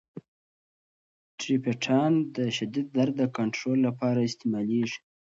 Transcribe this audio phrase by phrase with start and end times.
[1.39, 4.99] ټریپټان د شدید درد د کنترول لپاره استعمالیږي.